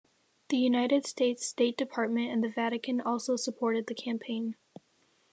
The 0.49 0.57
United 0.57 1.05
States 1.05 1.45
State 1.45 1.77
Department 1.77 2.31
and 2.31 2.43
the 2.43 2.49
Vatican 2.49 2.99
also 3.01 3.35
supported 3.35 3.85
the 3.85 3.93
campaign. 3.93 4.55